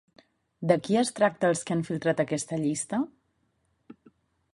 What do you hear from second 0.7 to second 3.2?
qui es tracta els que han filtrat aquesta llista?